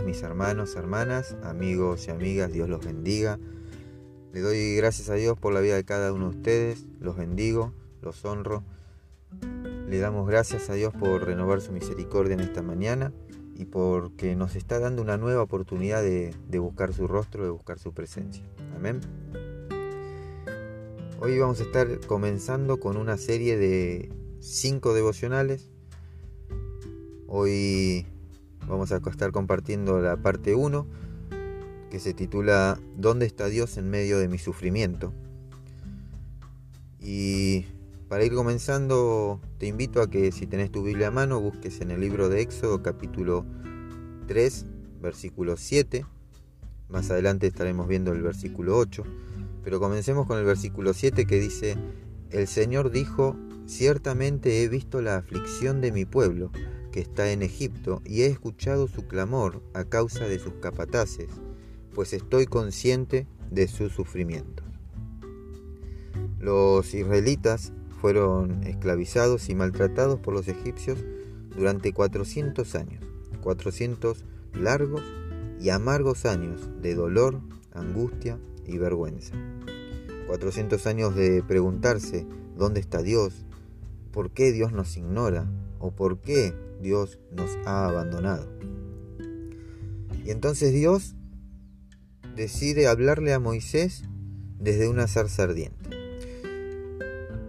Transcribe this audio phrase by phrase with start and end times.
[0.00, 3.38] mis hermanos, hermanas, amigos y amigas, Dios los bendiga.
[4.32, 7.74] Le doy gracias a Dios por la vida de cada uno de ustedes, los bendigo,
[8.00, 8.64] los honro.
[9.86, 13.12] Le damos gracias a Dios por renovar su misericordia en esta mañana
[13.54, 17.78] y porque nos está dando una nueva oportunidad de, de buscar su rostro, de buscar
[17.78, 18.42] su presencia.
[18.74, 19.00] Amén.
[21.20, 25.68] Hoy vamos a estar comenzando con una serie de cinco devocionales.
[27.28, 28.06] Hoy
[28.68, 30.86] vamos a estar compartiendo la parte 1
[31.90, 35.12] que se titula ¿Dónde está Dios en medio de mi sufrimiento?
[37.00, 37.66] Y
[38.08, 41.90] para ir comenzando te invito a que si tenés tu Biblia a mano busques en
[41.90, 43.44] el libro de Éxodo capítulo
[44.26, 44.66] 3
[45.00, 46.06] versículo 7.
[46.88, 49.04] Más adelante estaremos viendo el versículo 8
[49.64, 51.76] pero comencemos con el versículo 7 que dice,
[52.30, 56.50] El Señor dijo, ciertamente he visto la aflicción de mi pueblo,
[56.92, 61.28] que está en Egipto, y he escuchado su clamor a causa de sus capataces,
[61.94, 64.66] pues estoy consciente de sus sufrimientos.
[66.38, 71.04] Los israelitas fueron esclavizados y maltratados por los egipcios
[71.56, 73.04] durante 400 años,
[73.42, 75.02] 400 largos
[75.60, 77.40] y amargos años de dolor,
[77.72, 79.34] angustia, y vergüenza.
[80.26, 82.26] 400 años de preguntarse
[82.56, 83.44] dónde está Dios,
[84.12, 85.46] por qué Dios nos ignora
[85.82, 88.48] o por qué Dios nos ha abandonado.
[90.24, 91.14] Y entonces Dios
[92.36, 94.04] decide hablarle a Moisés
[94.58, 95.90] desde una zarza ardiente.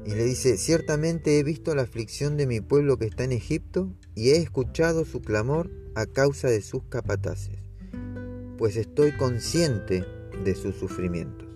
[0.06, 3.94] Y le dice, ciertamente he visto la aflicción de mi pueblo que está en Egipto
[4.16, 7.60] y he escuchado su clamor a causa de sus capataces,
[8.58, 10.04] pues estoy consciente
[10.44, 11.48] de sus sufrimientos.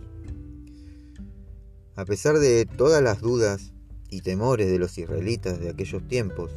[1.96, 3.74] A pesar de todas las dudas
[4.10, 6.52] y temores de los israelitas de aquellos tiempos,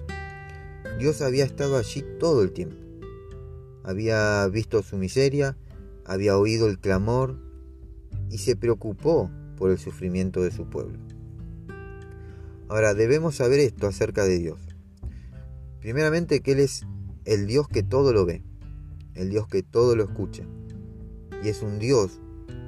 [0.98, 2.76] Dios había estado allí todo el tiempo.
[3.84, 5.56] Había visto su miseria,
[6.04, 7.38] había oído el clamor
[8.30, 10.98] y se preocupó por el sufrimiento de su pueblo.
[12.68, 14.60] Ahora debemos saber esto acerca de Dios.
[15.80, 16.86] Primeramente que Él es
[17.24, 18.42] el Dios que todo lo ve,
[19.14, 20.44] el Dios que todo lo escucha,
[21.42, 22.20] y es un Dios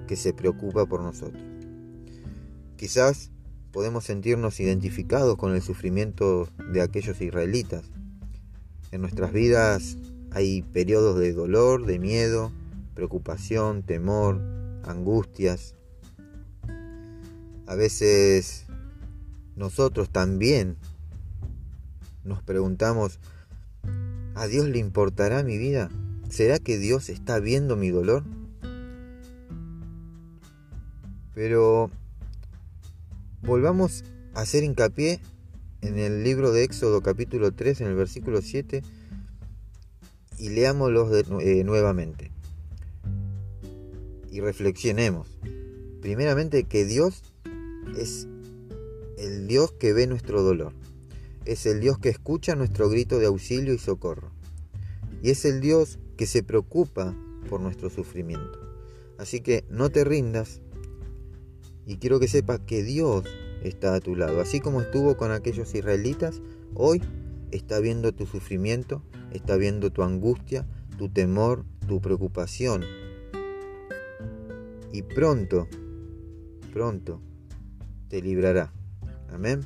[0.07, 1.43] que se preocupa por nosotros.
[2.77, 3.32] Quizás
[3.73, 7.91] podemos sentirnos identificados con el sufrimiento de aquellos israelitas.
[8.91, 9.97] En nuestras vidas
[10.31, 12.53] hay periodos de dolor, de miedo,
[12.95, 14.41] preocupación, temor,
[14.85, 15.75] angustias.
[17.67, 18.67] A veces
[19.57, 20.77] nosotros también
[22.25, 23.19] nos preguntamos,
[24.35, 25.91] ¿a Dios le importará mi vida?
[26.29, 28.25] ¿Será que Dios está viendo mi dolor?
[31.35, 31.91] Pero
[33.43, 34.05] volvamos
[34.35, 35.21] a hacer hincapié
[35.81, 38.83] en el libro de Éxodo capítulo 3, en el versículo 7,
[40.39, 41.11] y leámoslo
[41.41, 42.31] eh, nuevamente.
[44.31, 45.29] Y reflexionemos.
[46.01, 47.23] Primeramente que Dios
[47.97, 48.27] es
[49.19, 50.73] el Dios que ve nuestro dolor.
[51.45, 54.31] Es el Dios que escucha nuestro grito de auxilio y socorro.
[55.23, 57.15] Y es el Dios que se preocupa
[57.49, 58.59] por nuestro sufrimiento.
[59.19, 60.61] Así que no te rindas,
[61.87, 63.25] y quiero que sepas que Dios
[63.63, 64.41] está a tu lado.
[64.41, 66.41] Así como estuvo con aquellos israelitas,
[66.75, 67.03] hoy
[67.51, 70.67] está viendo tu sufrimiento, está viendo tu angustia,
[70.99, 72.85] tu temor, tu preocupación.
[74.93, 75.69] Y pronto,
[76.73, 77.21] pronto
[78.09, 78.73] te librará.
[79.33, 79.61] Amén.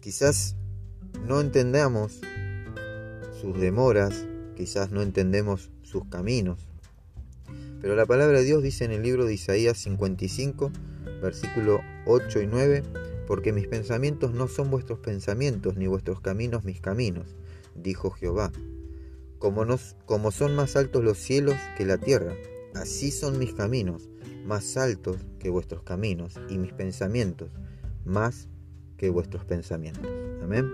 [0.00, 0.56] Quizás
[1.26, 2.20] no entendamos
[3.40, 4.26] sus demoras,
[4.56, 6.68] quizás no entendemos sus caminos,
[7.84, 10.72] pero la palabra de Dios dice en el libro de Isaías 55,
[11.20, 12.82] versículo 8 y 9,
[13.26, 17.36] porque mis pensamientos no son vuestros pensamientos, ni vuestros caminos mis caminos,
[17.74, 18.52] dijo Jehová.
[19.38, 19.66] Como,
[20.06, 22.32] como son más altos los cielos que la tierra,
[22.72, 24.08] así son mis caminos,
[24.46, 27.50] más altos que vuestros caminos, y mis pensamientos,
[28.06, 28.48] más
[28.96, 30.10] que vuestros pensamientos.
[30.42, 30.72] Amén.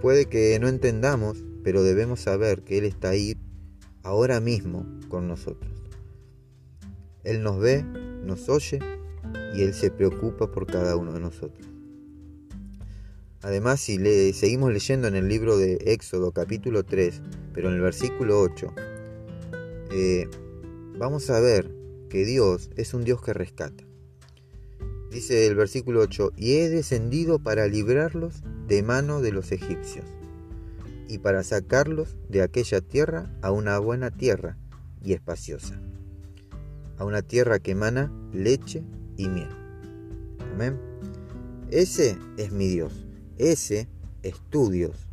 [0.00, 3.36] Puede que no entendamos, pero debemos saber que Él está ahí
[4.02, 5.81] ahora mismo con nosotros.
[7.24, 8.80] Él nos ve, nos oye
[9.54, 11.68] y Él se preocupa por cada uno de nosotros.
[13.42, 17.20] Además, si le, seguimos leyendo en el libro de Éxodo capítulo 3,
[17.52, 18.72] pero en el versículo 8,
[19.92, 20.28] eh,
[20.96, 21.70] vamos a ver
[22.08, 23.84] que Dios es un Dios que rescata.
[25.10, 30.06] Dice el versículo 8, y he descendido para librarlos de mano de los egipcios,
[31.08, 34.56] y para sacarlos de aquella tierra a una buena tierra
[35.04, 35.80] y espaciosa
[36.98, 38.84] a una tierra que emana leche
[39.16, 39.48] y miel.
[40.52, 40.78] Amén.
[41.70, 43.06] Ese es mi Dios.
[43.38, 43.88] Ese
[44.22, 45.08] es tu Dios.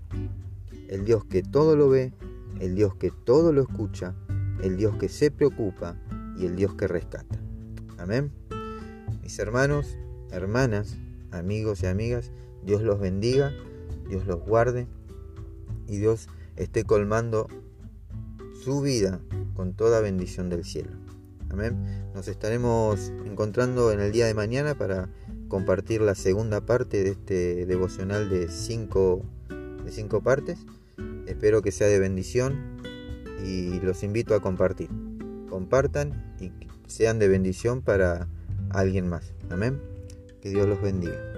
[0.88, 2.14] El Dios que todo lo ve,
[2.60, 4.16] el Dios que todo lo escucha,
[4.62, 5.96] el Dios que se preocupa
[6.38, 7.40] y el Dios que rescata.
[7.98, 8.32] Amén.
[9.22, 9.98] Mis hermanos,
[10.32, 10.98] hermanas,
[11.32, 12.32] amigos y amigas,
[12.64, 13.52] Dios los bendiga,
[14.10, 14.88] Dios los guarde
[15.88, 17.48] y Dios esté colmando
[18.64, 19.22] su vida
[19.56, 20.92] con toda bendición del cielo.
[21.50, 21.78] Amén.
[22.14, 25.10] Nos estaremos encontrando en el día de mañana para
[25.48, 29.24] compartir la segunda parte de este devocional de cinco,
[29.84, 30.60] de cinco partes.
[31.26, 32.82] Espero que sea de bendición
[33.46, 34.90] y los invito a compartir.
[35.50, 36.52] Compartan y
[36.88, 38.28] sean de bendición para
[38.70, 39.34] alguien más.
[39.50, 39.82] Amén.
[40.42, 41.29] Que Dios los bendiga.